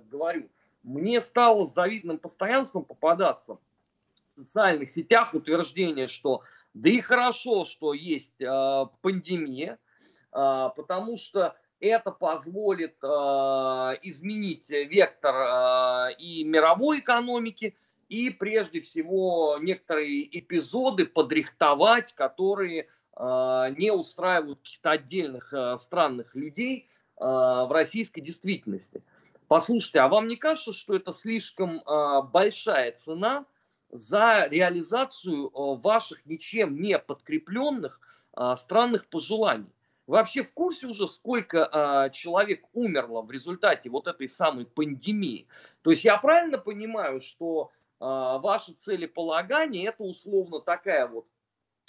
говорю? 0.10 0.50
мне 0.83 1.22
стало 1.22 1.65
с 1.65 1.74
завидным 1.74 2.17
постоянством 2.17 2.83
попадаться 2.83 3.57
в 4.33 4.39
социальных 4.39 4.89
сетях 4.91 5.33
утверждение, 5.33 6.07
что 6.07 6.43
да 6.74 6.89
и 6.89 7.00
хорошо, 7.00 7.65
что 7.65 7.93
есть 7.93 8.39
э, 8.41 8.86
пандемия, 9.01 9.77
э, 10.31 10.69
потому 10.75 11.17
что 11.17 11.55
это 11.87 12.11
позволит 12.11 12.95
э, 13.03 13.07
изменить 14.03 14.69
вектор 14.69 15.35
э, 15.35 16.15
и 16.17 16.43
мировой 16.43 16.99
экономики, 16.99 17.75
и 18.09 18.29
прежде 18.29 18.79
всего 18.81 19.57
некоторые 19.59 20.39
эпизоды 20.39 21.05
подрихтовать, 21.05 22.13
которые 22.13 22.81
э, 22.81 22.85
не 23.77 23.91
устраивают 23.91 24.59
каких-то 24.59 24.91
отдельных 24.91 25.53
э, 25.53 25.77
странных 25.79 26.35
людей 26.35 26.87
э, 27.17 27.23
в 27.23 27.69
российской 27.71 28.21
действительности. 28.21 29.01
Послушайте, 29.47 29.99
а 29.99 30.07
вам 30.07 30.27
не 30.27 30.35
кажется, 30.35 30.73
что 30.73 30.95
это 30.95 31.11
слишком 31.11 31.81
большая 32.31 32.91
цена 32.93 33.45
за 33.91 34.47
реализацию 34.49 35.49
ваших 35.77 36.25
ничем 36.25 36.81
не 36.81 36.97
подкрепленных 36.97 37.99
странных 38.57 39.05
пожеланий? 39.07 39.69
Вы 40.05 40.17
вообще 40.17 40.43
в 40.43 40.53
курсе 40.53 40.88
уже, 40.88 41.07
сколько 41.07 41.69
э, 41.72 42.13
человек 42.13 42.65
умерло 42.74 43.22
в 43.22 43.31
результате 43.31 43.89
вот 43.89 44.07
этой 44.07 44.29
самой 44.29 44.65
пандемии? 44.65 45.48
То 45.81 45.91
есть 45.91 46.03
я 46.03 46.17
правильно 46.17 46.57
понимаю, 46.57 47.22
что 47.22 47.72
э, 48.00 48.03
ваше 48.03 48.74
целеполагание 48.74 49.88
это 49.88 50.03
условно 50.03 50.60
такая 50.60 51.07
вот 51.07 51.25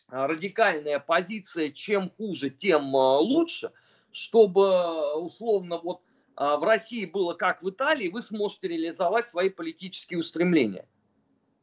радикальная 0.09 1.01
позиция, 1.01 1.71
чем 1.71 2.11
хуже, 2.11 2.51
тем 2.51 2.95
э, 2.95 3.19
лучше, 3.19 3.73
чтобы 4.13 5.17
условно 5.17 5.79
вот 5.79 6.01
а, 6.37 6.57
в 6.57 6.65
России 6.65 7.05
было 7.05 7.35
как 7.35 7.63
в 7.63 7.71
Италии, 7.71 8.09
вы 8.09 8.23
сможете 8.23 8.69
реализовать 8.69 9.29
свои 9.29 9.49
политические 9.49 10.21
устремления. 10.21 10.87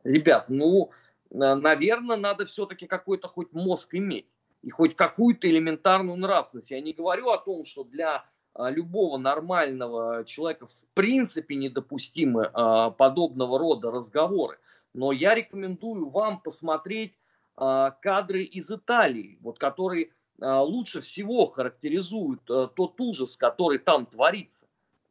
Ребят, 0.03 0.49
ну, 0.49 0.91
наверное, 1.29 2.17
надо 2.17 2.45
все-таки 2.45 2.87
какой-то 2.87 3.27
хоть 3.27 3.53
мозг 3.53 3.93
иметь 3.95 4.30
и 4.61 4.69
хоть 4.69 4.95
какую-то 4.95 5.49
элементарную 5.49 6.17
нравственность. 6.17 6.71
Я 6.71 6.81
не 6.81 6.93
говорю 6.93 7.29
о 7.29 7.37
том, 7.37 7.65
что 7.65 7.83
для 7.83 8.25
а, 8.53 8.69
любого 8.69 9.17
нормального 9.17 10.23
человека 10.25 10.67
в 10.67 10.85
принципе 10.93 11.55
недопустимы 11.55 12.49
а, 12.53 12.91
подобного 12.91 13.57
рода 13.59 13.91
разговоры. 13.91 14.57
Но 14.93 15.11
я 15.11 15.35
рекомендую 15.35 16.09
вам 16.09 16.41
посмотреть 16.41 17.13
кадры 17.55 18.43
из 18.43 18.71
Италии, 18.71 19.37
вот 19.41 19.59
которые 19.59 20.11
лучше 20.39 21.01
всего 21.01 21.47
характеризуют 21.47 22.43
тот 22.45 22.99
ужас, 22.99 23.37
который 23.37 23.77
там 23.77 24.05
творится. 24.05 24.65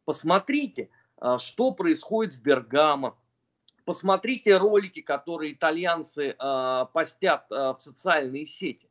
Посмотрите, 0.05 0.89
а, 1.21 1.39
что 1.39 1.71
происходит 1.71 2.35
в 2.35 2.43
Бергамо. 2.43 3.17
Посмотрите 3.85 4.57
ролики, 4.57 5.03
которые 5.03 5.53
итальянцы 5.53 6.35
а, 6.39 6.87
постят 6.87 7.47
а, 7.51 7.75
в 7.75 7.83
социальные 7.83 8.47
сети. 8.47 8.90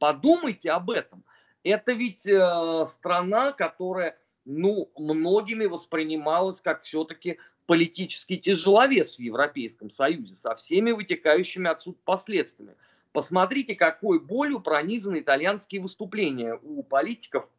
Подумайте 0.00 0.70
об 0.70 0.90
этом. 0.90 1.22
Это 1.62 1.92
ведь 1.92 2.26
э, 2.26 2.86
страна, 2.88 3.52
которая, 3.52 4.18
ну, 4.46 4.90
многими 4.96 5.66
воспринималась 5.66 6.62
как 6.62 6.84
все-таки 6.84 7.38
политический 7.66 8.38
тяжеловес 8.38 9.16
в 9.16 9.20
Европейском 9.20 9.90
Союзе 9.90 10.34
со 10.34 10.56
всеми 10.56 10.92
вытекающими 10.92 11.68
отсюда 11.68 11.98
последствиями. 12.04 12.76
Посмотрите, 13.12 13.74
какой 13.74 14.18
болью 14.20 14.60
пронизаны 14.60 15.20
итальянские 15.20 15.82
выступления 15.82 16.58
у 16.62 16.82
политиков 16.82 17.50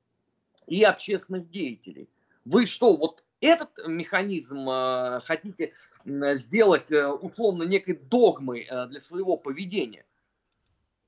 и 0.65 0.83
общественных 0.83 1.47
деятелей. 1.51 2.09
Вы 2.43 2.65
что, 2.65 2.95
вот 2.97 3.23
этот 3.39 3.69
механизм 3.85 4.67
э, 4.67 5.21
хотите 5.25 5.73
сделать 6.05 6.91
э, 6.91 7.07
условно 7.07 7.63
некой 7.63 7.93
догмой 7.93 8.67
э, 8.67 8.87
для 8.87 8.99
своего 8.99 9.37
поведения? 9.37 10.05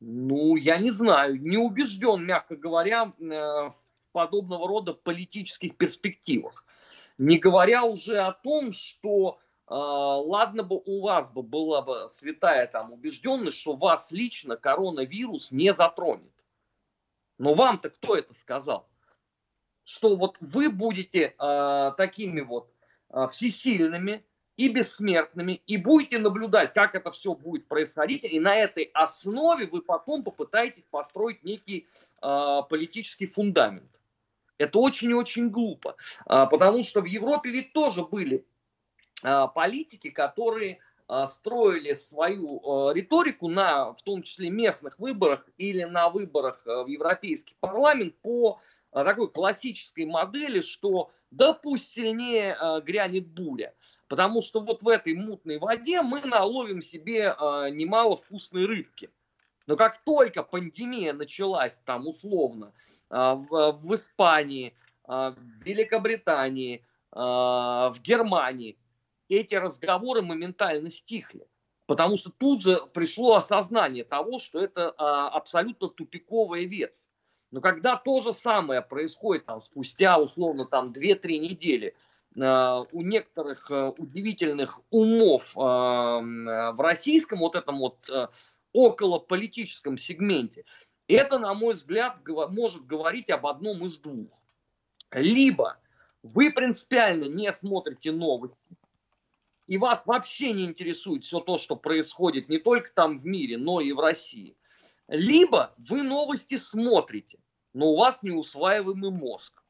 Ну, 0.05 0.55
я 0.57 0.77
не 0.77 0.91
знаю, 0.91 1.41
не 1.41 1.57
убежден, 1.57 2.25
мягко 2.25 2.55
говоря, 2.55 3.13
в 3.17 3.75
подобного 4.11 4.67
рода 4.67 4.93
политических 4.93 5.77
перспективах. 5.77 6.65
Не 7.17 7.37
говоря 7.37 7.83
уже 7.83 8.19
о 8.19 8.33
том, 8.33 8.73
что 8.73 9.39
э, 9.67 9.73
ладно 9.73 10.63
бы 10.63 10.81
у 10.85 11.01
вас 11.01 11.31
бы 11.31 11.41
была 11.41 11.81
бы 11.81 12.07
святая 12.09 12.67
там 12.67 12.91
убежденность, 12.91 13.57
что 13.57 13.75
вас 13.75 14.11
лично 14.11 14.57
коронавирус 14.57 15.51
не 15.51 15.73
затронет. 15.73 16.33
Но 17.37 17.53
вам-то 17.53 17.89
кто 17.89 18.15
это 18.15 18.33
сказал? 18.33 18.89
что 19.83 20.15
вот 20.15 20.37
вы 20.39 20.69
будете 20.69 21.35
э, 21.37 21.91
такими 21.97 22.41
вот 22.41 22.71
э, 23.09 23.27
всесильными 23.31 24.25
и 24.57 24.69
бессмертными, 24.69 25.61
и 25.65 25.77
будете 25.77 26.19
наблюдать, 26.19 26.73
как 26.73 26.95
это 26.95 27.11
все 27.11 27.33
будет 27.33 27.67
происходить, 27.67 28.23
и 28.23 28.39
на 28.39 28.55
этой 28.55 28.89
основе 28.93 29.65
вы 29.65 29.81
потом 29.81 30.23
попытаетесь 30.23 30.85
построить 30.91 31.43
некий 31.43 31.87
э, 32.21 32.61
политический 32.69 33.25
фундамент. 33.25 33.89
Это 34.57 34.77
очень 34.79 35.09
и 35.09 35.15
очень 35.15 35.49
глупо, 35.49 35.95
э, 36.25 36.45
потому 36.49 36.83
что 36.83 37.01
в 37.01 37.05
Европе 37.05 37.49
ведь 37.49 37.73
тоже 37.73 38.03
были 38.03 38.45
э, 39.23 39.47
политики, 39.53 40.09
которые 40.09 40.79
строили 41.27 41.93
свою 41.95 42.61
э, 42.89 42.93
риторику 42.93 43.49
на, 43.49 43.93
в 43.93 44.01
том 44.03 44.23
числе, 44.23 44.49
местных 44.49 44.97
выборах 44.99 45.45
или 45.57 45.83
на 45.83 46.09
выборах 46.09 46.61
в 46.65 46.87
Европейский 46.87 47.55
парламент 47.59 48.15
по 48.21 48.61
а, 48.93 49.03
такой 49.03 49.29
классической 49.29 50.05
модели, 50.05 50.61
что 50.61 51.11
да 51.31 51.53
пусть 51.53 51.89
сильнее 51.89 52.55
э, 52.59 52.81
грянет 52.81 53.27
буря. 53.27 53.73
Потому 54.13 54.43
что 54.43 54.59
вот 54.59 54.83
в 54.83 54.87
этой 54.89 55.15
мутной 55.15 55.57
воде 55.57 56.03
мы 56.03 56.21
наловим 56.21 56.83
себе 56.83 57.35
э, 57.35 57.69
немало 57.71 58.15
вкусной 58.15 58.67
рыбки. 58.67 59.09
Но 59.65 59.75
как 59.75 60.03
только 60.03 60.43
пандемия 60.43 61.13
началась 61.13 61.81
там 61.83 62.05
условно 62.07 62.73
э, 63.09 63.15
в, 63.15 63.79
в 63.81 63.95
Испании, 63.95 64.75
э, 65.07 65.33
в 65.35 65.65
Великобритании, 65.65 66.85
э, 67.11 67.15
в 67.15 67.95
Германии, 68.03 68.77
эти 69.29 69.55
разговоры 69.55 70.21
моментально 70.21 70.91
стихли. 70.91 71.47
Потому 71.87 72.15
что 72.17 72.29
тут 72.29 72.61
же 72.61 72.85
пришло 72.93 73.37
осознание 73.37 74.03
того, 74.03 74.37
что 74.37 74.59
это 74.59 74.89
э, 74.89 74.93
абсолютно 74.95 75.89
тупиковая 75.89 76.65
ветвь. 76.65 76.93
Но 77.49 77.61
когда 77.61 77.95
то 77.95 78.21
же 78.21 78.31
самое 78.31 78.83
происходит 78.83 79.47
там, 79.47 79.63
спустя 79.63 80.19
условно 80.19 80.65
там 80.65 80.91
2-3 80.91 81.39
недели 81.39 81.95
у 82.35 83.01
некоторых 83.01 83.69
удивительных 83.97 84.81
умов 84.89 85.53
в 85.55 86.75
российском 86.79 87.39
вот 87.39 87.55
этом 87.55 87.79
вот 87.79 88.09
около 88.71 89.19
политическом 89.19 89.97
сегменте, 89.97 90.65
это, 91.07 91.37
на 91.37 91.53
мой 91.53 91.73
взгляд, 91.73 92.17
может 92.27 92.85
говорить 92.85 93.29
об 93.29 93.45
одном 93.45 93.85
из 93.85 93.99
двух. 93.99 94.29
Либо 95.11 95.77
вы 96.23 96.51
принципиально 96.51 97.25
не 97.25 97.51
смотрите 97.51 98.11
новости, 98.11 98.57
и 99.67 99.77
вас 99.77 100.01
вообще 100.05 100.51
не 100.51 100.65
интересует 100.65 101.23
все 101.23 101.39
то, 101.39 101.57
что 101.57 101.75
происходит 101.75 102.49
не 102.49 102.57
только 102.57 102.89
там 102.93 103.19
в 103.19 103.25
мире, 103.25 103.57
но 103.57 103.79
и 103.79 103.91
в 103.91 103.99
России. 103.99 104.57
Либо 105.07 105.73
вы 105.77 106.03
новости 106.03 106.55
смотрите, 106.55 107.37
но 107.73 107.91
у 107.91 107.97
вас 107.97 108.23
неусваиваемый 108.23 109.11
мозг. 109.11 109.62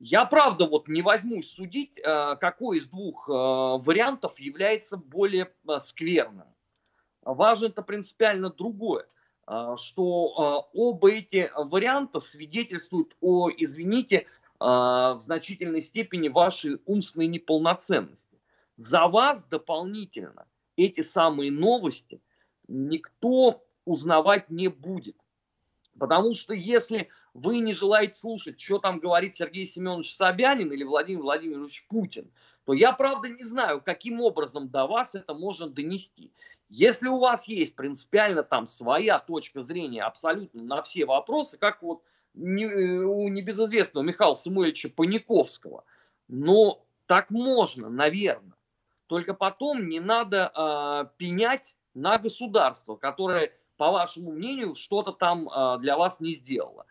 Я 0.00 0.24
правда 0.24 0.66
вот 0.66 0.88
не 0.88 1.02
возьмусь 1.02 1.50
судить, 1.50 1.98
э, 1.98 2.36
какой 2.40 2.78
из 2.78 2.88
двух 2.88 3.28
э, 3.28 3.32
вариантов 3.32 4.40
является 4.40 4.96
более 4.96 5.52
э, 5.68 5.78
скверным. 5.78 6.48
Важно 7.22 7.66
это 7.66 7.82
принципиально 7.82 8.48
другое, 8.48 9.06
что 9.76 10.70
оба 10.72 11.10
эти 11.10 11.52
варианта 11.54 12.18
свидетельствуют 12.18 13.14
о, 13.20 13.50
извините, 13.54 14.26
в 14.58 15.20
значительной 15.20 15.82
степени 15.82 16.28
вашей 16.28 16.80
умственной 16.86 17.26
неполноценности. 17.26 18.40
За 18.78 19.06
вас 19.06 19.44
дополнительно 19.44 20.46
эти 20.76 21.02
самые 21.02 21.52
новости 21.52 22.22
никто 22.68 23.62
узнавать 23.84 24.48
не 24.48 24.68
будет. 24.68 25.16
Потому 25.98 26.32
что 26.32 26.54
если 26.54 27.10
вы 27.34 27.58
не 27.58 27.72
желаете 27.72 28.14
слушать, 28.14 28.60
что 28.60 28.78
там 28.78 28.98
говорит 28.98 29.36
Сергей 29.36 29.66
Семенович 29.66 30.14
Собянин 30.14 30.72
или 30.72 30.84
Владимир 30.84 31.22
Владимирович 31.22 31.86
Путин, 31.88 32.30
то 32.64 32.72
я, 32.72 32.92
правда, 32.92 33.28
не 33.28 33.44
знаю, 33.44 33.80
каким 33.80 34.20
образом 34.20 34.68
до 34.68 34.86
вас 34.86 35.14
это 35.14 35.34
можно 35.34 35.68
донести. 35.68 36.32
Если 36.68 37.08
у 37.08 37.18
вас 37.18 37.48
есть 37.48 37.74
принципиально 37.74 38.42
там 38.42 38.68
своя 38.68 39.18
точка 39.18 39.62
зрения 39.62 40.02
абсолютно 40.02 40.62
на 40.62 40.82
все 40.82 41.04
вопросы, 41.04 41.58
как 41.58 41.82
вот 41.82 42.02
не, 42.34 42.66
у 42.66 43.28
небезызвестного 43.28 44.04
Михаила 44.04 44.34
Самуэльевича 44.34 44.90
Паниковского, 44.90 45.84
но 46.28 46.84
так 47.06 47.30
можно, 47.30 47.88
наверное. 47.88 48.54
Только 49.08 49.34
потом 49.34 49.88
не 49.88 49.98
надо 49.98 50.52
э, 50.54 51.16
пенять 51.16 51.74
на 51.94 52.18
государство, 52.18 52.94
которое, 52.94 53.52
по 53.76 53.90
вашему 53.90 54.30
мнению, 54.30 54.76
что-то 54.76 55.10
там 55.10 55.48
э, 55.48 55.78
для 55.80 55.96
вас 55.96 56.20
не 56.20 56.32
сделало. 56.32 56.86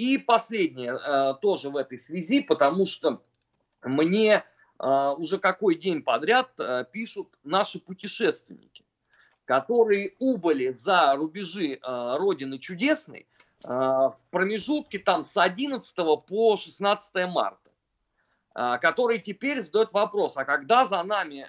И 0.00 0.16
последнее 0.16 0.98
э, 0.98 1.34
тоже 1.42 1.68
в 1.68 1.76
этой 1.76 1.98
связи, 1.98 2.40
потому 2.40 2.86
что 2.86 3.22
мне 3.82 4.42
э, 4.78 5.14
уже 5.18 5.38
какой 5.38 5.74
день 5.74 6.00
подряд 6.00 6.48
э, 6.58 6.86
пишут 6.90 7.28
наши 7.44 7.78
путешественники, 7.78 8.82
которые 9.44 10.14
убыли 10.18 10.70
за 10.72 11.14
рубежи 11.16 11.80
Родины 11.82 12.58
Чудесной 12.58 13.26
в 13.62 14.16
промежутке 14.30 14.98
там 14.98 15.22
с 15.22 15.36
11 15.36 15.94
по 16.26 16.56
16 16.56 17.14
марта 17.28 17.70
которые 18.80 19.20
теперь 19.20 19.60
задают 19.62 19.92
вопрос, 19.92 20.36
а 20.36 20.44
когда 20.44 20.86
за 20.86 21.02
нами 21.02 21.46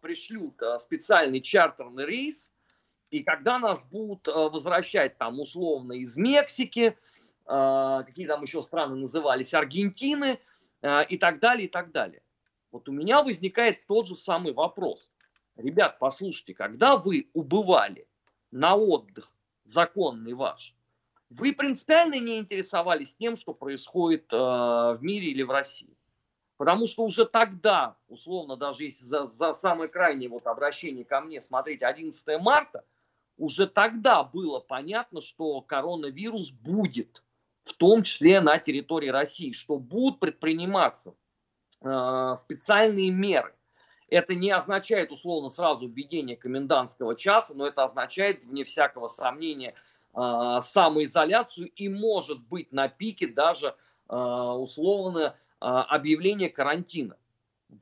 пришлют 0.00 0.54
специальный 0.80 1.40
чартерный 1.40 2.06
рейс, 2.06 2.50
и 3.10 3.22
когда 3.22 3.58
нас 3.58 3.84
будут 3.84 4.26
возвращать 4.26 5.18
там 5.18 5.38
условно 5.40 5.92
из 5.92 6.16
Мексики, 6.16 6.96
какие 7.44 8.26
там 8.26 8.42
еще 8.42 8.62
страны 8.62 8.96
назывались, 8.96 9.54
Аргентины 9.54 10.38
а, 10.82 11.02
и 11.02 11.16
так 11.16 11.38
далее, 11.38 11.66
и 11.66 11.70
так 11.70 11.92
далее. 11.92 12.22
Вот 12.70 12.88
у 12.88 12.92
меня 12.92 13.22
возникает 13.22 13.86
тот 13.86 14.08
же 14.08 14.16
самый 14.16 14.52
вопрос. 14.52 15.08
Ребят, 15.56 15.98
послушайте, 15.98 16.54
когда 16.54 16.96
вы 16.96 17.28
убывали 17.34 18.08
на 18.50 18.74
отдых, 18.74 19.30
законный 19.64 20.32
ваш, 20.32 20.74
вы 21.30 21.52
принципиально 21.52 22.18
не 22.18 22.38
интересовались 22.38 23.14
тем, 23.14 23.36
что 23.36 23.54
происходит 23.54 24.30
э, 24.32 24.36
в 24.36 24.98
мире 25.00 25.28
или 25.28 25.42
в 25.42 25.50
России. 25.50 25.96
Потому 26.56 26.86
что 26.86 27.04
уже 27.04 27.26
тогда, 27.26 27.96
условно, 28.08 28.56
даже 28.56 28.84
если 28.84 29.04
за, 29.04 29.26
за 29.26 29.52
самое 29.52 29.88
крайнее 29.88 30.28
вот 30.28 30.46
обращение 30.46 31.04
ко 31.04 31.20
мне 31.20 31.40
смотреть 31.40 31.82
11 31.82 32.40
марта, 32.40 32.84
уже 33.36 33.66
тогда 33.66 34.22
было 34.22 34.60
понятно, 34.60 35.20
что 35.20 35.60
коронавирус 35.62 36.50
будет 36.50 37.22
в 37.64 37.74
том 37.74 38.02
числе 38.02 38.40
на 38.40 38.58
территории 38.58 39.08
России, 39.08 39.52
что 39.52 39.78
будут 39.78 40.20
предприниматься 40.20 41.14
э, 41.80 42.36
специальные 42.40 43.10
меры. 43.10 43.54
Это 44.08 44.34
не 44.34 44.50
означает 44.50 45.10
условно 45.10 45.48
сразу 45.48 45.88
введение 45.88 46.36
комендантского 46.36 47.16
часа, 47.16 47.54
но 47.54 47.66
это 47.66 47.84
означает, 47.84 48.44
вне 48.44 48.64
всякого 48.64 49.08
сомнения, 49.08 49.74
э, 50.14 50.60
самоизоляцию 50.62 51.68
и 51.68 51.88
может 51.88 52.40
быть 52.40 52.72
на 52.72 52.88
пике 52.88 53.28
даже 53.28 53.74
э, 54.08 54.14
условно 54.14 55.20
э, 55.28 55.64
объявление 55.64 56.50
карантина. 56.50 57.16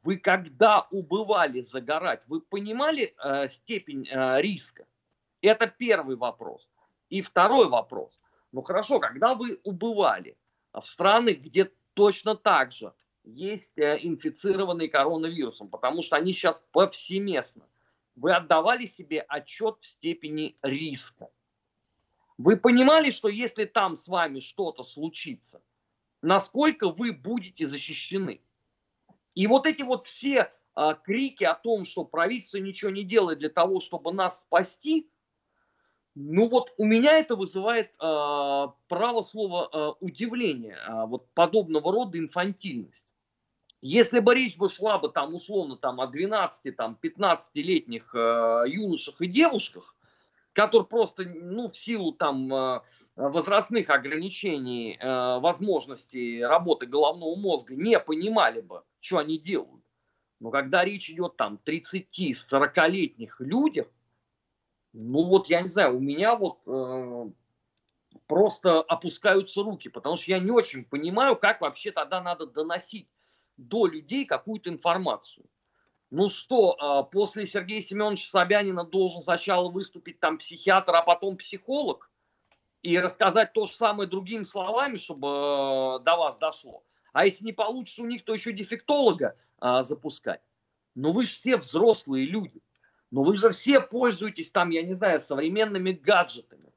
Вы 0.04 0.18
когда 0.18 0.86
убывали 0.92 1.62
загорать, 1.62 2.22
вы 2.28 2.40
понимали 2.40 3.14
э, 3.24 3.48
степень 3.48 4.06
э, 4.08 4.40
риска? 4.40 4.86
Это 5.42 5.66
первый 5.66 6.16
вопрос. 6.16 6.68
И 7.08 7.22
второй 7.22 7.66
вопрос. 7.68 8.19
Ну 8.52 8.62
хорошо, 8.62 8.98
когда 8.98 9.34
вы 9.34 9.60
убывали 9.64 10.36
в 10.72 10.84
страны, 10.84 11.30
где 11.30 11.70
точно 11.94 12.36
так 12.36 12.72
же 12.72 12.92
есть 13.24 13.78
э, 13.78 13.98
инфицированные 14.02 14.88
коронавирусом, 14.88 15.68
потому 15.68 16.02
что 16.02 16.16
они 16.16 16.32
сейчас 16.32 16.62
повсеместно, 16.72 17.68
вы 18.16 18.34
отдавали 18.34 18.86
себе 18.86 19.20
отчет 19.20 19.76
в 19.80 19.86
степени 19.86 20.56
риска. 20.62 21.30
Вы 22.38 22.56
понимали, 22.56 23.10
что 23.10 23.28
если 23.28 23.66
там 23.66 23.96
с 23.96 24.08
вами 24.08 24.40
что-то 24.40 24.82
случится, 24.82 25.62
насколько 26.22 26.88
вы 26.88 27.12
будете 27.12 27.66
защищены. 27.66 28.40
И 29.34 29.46
вот 29.46 29.66
эти 29.66 29.82
вот 29.82 30.04
все 30.04 30.52
а, 30.74 30.94
крики 30.94 31.44
о 31.44 31.54
том, 31.54 31.84
что 31.84 32.04
правительство 32.04 32.58
ничего 32.58 32.90
не 32.90 33.04
делает 33.04 33.38
для 33.38 33.50
того, 33.50 33.80
чтобы 33.80 34.12
нас 34.12 34.42
спасти, 34.42 35.08
ну 36.14 36.48
вот 36.48 36.72
у 36.76 36.84
меня 36.84 37.18
это 37.18 37.36
вызывает 37.36 37.90
э, 38.00 38.66
право 38.88 39.22
слова 39.22 39.68
э, 39.72 39.92
удивление, 40.00 40.76
э, 40.76 41.06
вот 41.06 41.28
подобного 41.34 41.92
рода 41.92 42.18
инфантильность. 42.18 43.06
Если 43.82 44.18
бы 44.20 44.34
речь 44.34 44.58
бы 44.58 44.68
шла 44.68 44.98
бы 44.98 45.08
там 45.08 45.34
условно 45.34 45.76
там 45.76 46.00
о 46.00 46.06
12, 46.06 46.76
там 46.76 46.98
15-летних 47.02 48.14
э, 48.14 48.64
юношах 48.66 49.20
и 49.22 49.26
девушках, 49.26 49.94
которые 50.52 50.86
просто 50.86 51.24
ну 51.24 51.70
в 51.70 51.76
силу 51.78 52.12
там 52.12 52.52
э, 52.52 52.80
возрастных 53.14 53.88
ограничений, 53.88 54.98
э, 55.00 55.38
возможностей 55.38 56.44
работы 56.44 56.86
головного 56.86 57.36
мозга 57.36 57.74
не 57.74 57.98
понимали 58.00 58.60
бы, 58.60 58.82
что 59.00 59.18
они 59.18 59.38
делают. 59.38 59.82
Но 60.40 60.50
когда 60.50 60.84
речь 60.84 61.08
идет 61.08 61.36
там 61.36 61.58
30-40-летних 61.64 63.40
людях, 63.40 63.86
ну 64.92 65.24
вот, 65.24 65.48
я 65.48 65.62
не 65.62 65.68
знаю, 65.68 65.96
у 65.96 66.00
меня 66.00 66.34
вот 66.34 66.60
э, 66.66 67.30
просто 68.26 68.80
опускаются 68.82 69.62
руки, 69.62 69.88
потому 69.88 70.16
что 70.16 70.30
я 70.32 70.38
не 70.38 70.50
очень 70.50 70.84
понимаю, 70.84 71.36
как 71.36 71.60
вообще 71.60 71.92
тогда 71.92 72.20
надо 72.20 72.46
доносить 72.46 73.08
до 73.56 73.86
людей 73.86 74.24
какую-то 74.24 74.70
информацию. 74.70 75.46
Ну 76.10 76.28
что, 76.28 76.76
э, 76.76 77.12
после 77.12 77.46
Сергея 77.46 77.80
Семеновича 77.80 78.28
Собянина 78.28 78.84
должен 78.84 79.22
сначала 79.22 79.70
выступить 79.70 80.18
там 80.18 80.38
психиатр, 80.38 80.94
а 80.94 81.02
потом 81.02 81.36
психолог 81.36 82.10
и 82.82 82.98
рассказать 82.98 83.52
то 83.52 83.66
же 83.66 83.72
самое 83.72 84.08
другими 84.08 84.42
словами, 84.42 84.96
чтобы 84.96 85.28
э, 85.28 86.04
до 86.04 86.16
вас 86.16 86.36
дошло. 86.38 86.82
А 87.12 87.26
если 87.26 87.44
не 87.44 87.52
получится 87.52 88.02
у 88.02 88.06
них, 88.06 88.24
то 88.24 88.32
еще 88.32 88.52
дефектолога 88.52 89.36
э, 89.60 89.82
запускать. 89.82 90.40
Но 90.96 91.12
вы 91.12 91.26
же 91.26 91.30
все 91.30 91.56
взрослые 91.56 92.26
люди. 92.26 92.60
Но 93.10 93.24
вы 93.24 93.36
же 93.36 93.50
все 93.50 93.80
пользуетесь 93.80 94.50
там, 94.52 94.70
я 94.70 94.82
не 94.82 94.94
знаю, 94.94 95.20
современными 95.20 95.92
гаджетами. 95.92 96.72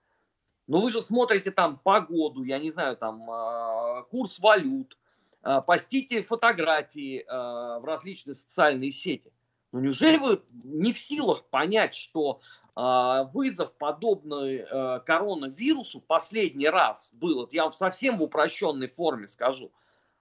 Но 0.67 0.81
вы 0.81 0.91
же 0.91 1.01
смотрите 1.01 1.51
там 1.51 1.77
погоду, 1.77 2.43
я 2.43 2.57
не 2.57 2.71
знаю, 2.71 2.95
там 2.97 3.29
а, 3.29 4.03
курс 4.03 4.39
валют, 4.39 4.97
а, 5.41 5.61
постите 5.61 6.23
фотографии 6.23 7.25
а, 7.27 7.79
в 7.79 7.85
различные 7.85 8.33
социальные 8.33 8.91
сети. 8.93 9.31
Но 9.71 9.81
неужели 9.81 10.17
вы 10.17 10.41
не 10.63 10.93
в 10.93 10.99
силах 10.99 11.45
понять, 11.45 11.95
что 11.95 12.41
вызов 12.75 13.71
подобный 13.73 14.65
коронавирусу 15.05 16.01
последний 16.01 16.67
раз 16.67 17.11
был, 17.13 17.47
я 17.51 17.65
вам 17.65 17.73
совсем 17.73 18.17
в 18.17 18.23
упрощенной 18.23 18.87
форме 18.87 19.27
скажу, 19.27 19.71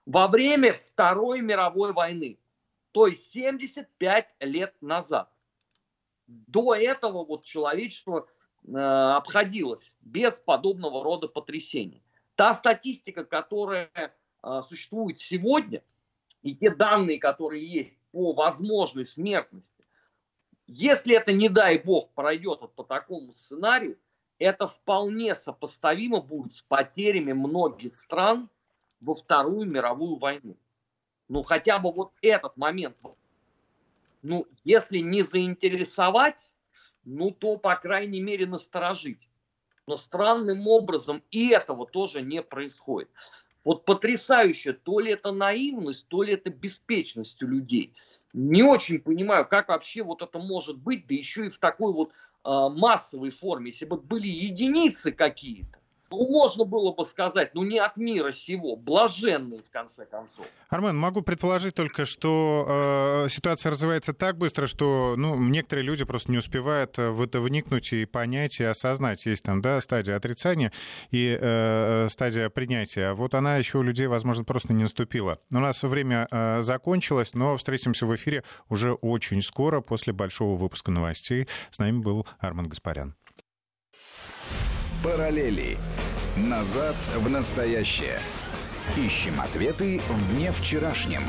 во 0.05 0.27
время 0.27 0.79
Второй 0.91 1.41
мировой 1.41 1.93
войны, 1.93 2.37
то 2.91 3.07
есть 3.07 3.31
75 3.31 4.27
лет 4.41 4.75
назад. 4.81 5.32
До 6.27 6.73
этого 6.75 7.25
вот 7.25 7.43
человечество 7.43 8.27
э, 8.65 8.71
обходилось 8.71 9.97
без 10.01 10.39
подобного 10.39 11.03
рода 11.03 11.27
потрясений. 11.27 12.03
Та 12.35 12.53
статистика, 12.53 13.23
которая 13.25 13.89
э, 13.95 14.61
существует 14.67 15.19
сегодня, 15.19 15.83
и 16.41 16.55
те 16.55 16.69
данные, 16.69 17.19
которые 17.19 17.67
есть 17.67 17.93
по 18.11 18.33
возможной 18.33 19.05
смертности, 19.05 19.83
если 20.67 21.15
это, 21.15 21.33
не 21.33 21.49
дай 21.49 21.77
бог, 21.77 22.09
пройдет 22.13 22.61
вот 22.61 22.73
по 22.73 22.83
такому 22.83 23.33
сценарию, 23.33 23.97
это 24.39 24.67
вполне 24.67 25.35
сопоставимо 25.35 26.21
будет 26.21 26.55
с 26.55 26.61
потерями 26.61 27.33
многих 27.33 27.95
стран 27.95 28.49
во 29.01 29.13
Вторую 29.13 29.69
мировую 29.69 30.15
войну. 30.17 30.55
Ну, 31.27 31.43
хотя 31.43 31.79
бы 31.79 31.91
вот 31.91 32.13
этот 32.21 32.57
момент. 32.57 32.95
Ну, 34.23 34.47
если 34.63 34.99
не 34.99 35.21
заинтересовать, 35.21 36.51
ну, 37.03 37.29
то, 37.31 37.57
по 37.57 37.75
крайней 37.75 38.21
мере, 38.21 38.45
насторожить. 38.45 39.29
Но 39.85 39.97
странным 39.97 40.67
образом 40.67 41.21
и 41.29 41.49
этого 41.49 41.85
тоже 41.85 42.21
не 42.21 42.41
происходит. 42.41 43.09
Вот 43.65 43.83
потрясающе, 43.83 44.73
то 44.73 44.99
ли 45.01 45.11
это 45.11 45.33
наивность, 45.33 46.07
то 46.07 46.23
ли 46.23 46.33
это 46.33 46.49
беспечность 46.49 47.43
у 47.43 47.47
людей. 47.47 47.93
Не 48.31 48.63
очень 48.63 48.99
понимаю, 48.99 49.45
как 49.45 49.67
вообще 49.67 50.03
вот 50.03 50.21
это 50.21 50.39
может 50.39 50.77
быть, 50.77 51.05
да 51.05 51.13
еще 51.13 51.47
и 51.47 51.49
в 51.49 51.59
такой 51.59 51.93
вот 51.93 52.09
э, 52.09 52.13
массовой 52.45 53.29
форме. 53.29 53.71
Если 53.71 53.85
бы 53.85 53.97
были 53.97 54.27
единицы 54.27 55.11
какие-то, 55.11 55.79
ну, 56.17 56.27
можно 56.27 56.65
было 56.65 56.91
бы 56.91 57.05
сказать, 57.05 57.53
ну, 57.53 57.63
не 57.63 57.79
от 57.79 57.97
мира 57.97 58.31
сего, 58.31 58.75
блаженный, 58.75 59.59
в 59.59 59.71
конце 59.71 60.05
концов. 60.05 60.45
Армен, 60.69 60.97
могу 60.97 61.21
предположить 61.21 61.75
только, 61.75 62.05
что 62.05 63.25
э, 63.25 63.29
ситуация 63.29 63.71
развивается 63.71 64.13
так 64.13 64.37
быстро, 64.37 64.67
что 64.67 65.15
ну, 65.17 65.35
некоторые 65.35 65.85
люди 65.85 66.03
просто 66.03 66.31
не 66.31 66.37
успевают 66.37 66.97
э, 66.97 67.09
в 67.11 67.21
это 67.21 67.41
вникнуть 67.41 67.93
и 67.93 68.05
понять, 68.05 68.59
и 68.59 68.63
осознать. 68.63 69.25
Есть 69.25 69.43
там, 69.43 69.61
да, 69.61 69.79
стадия 69.81 70.15
отрицания 70.15 70.71
и 71.11 71.37
э, 71.39 72.07
стадия 72.09 72.49
принятия. 72.49 73.13
Вот 73.13 73.35
она 73.35 73.57
еще 73.57 73.79
у 73.79 73.83
людей, 73.83 74.07
возможно, 74.07 74.43
просто 74.43 74.73
не 74.73 74.83
наступила. 74.83 75.39
У 75.51 75.59
нас 75.59 75.83
время 75.83 76.27
э, 76.31 76.61
закончилось, 76.61 77.33
но 77.33 77.55
встретимся 77.57 78.05
в 78.05 78.15
эфире 78.15 78.43
уже 78.69 78.93
очень 78.93 79.41
скоро, 79.41 79.81
после 79.81 80.13
большого 80.13 80.55
выпуска 80.55 80.91
новостей. 80.91 81.47
С 81.71 81.79
нами 81.79 81.99
был 81.99 82.27
Армен 82.39 82.67
Гаспарян. 82.67 83.15
Параллели. 85.03 85.77
Назад 86.37 86.95
в 87.17 87.29
настоящее. 87.29 88.19
Ищем 88.95 89.41
ответы 89.41 89.99
в 90.07 90.31
дне 90.31 90.53
вчерашнем. 90.53 91.23